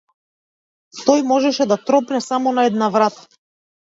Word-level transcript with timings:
Тој 1.01 1.19
можеше 1.31 1.67
да 1.71 1.77
тропне 1.89 2.21
само 2.29 2.55
на 2.61 2.65
една 2.71 2.89
врата. 2.97 3.29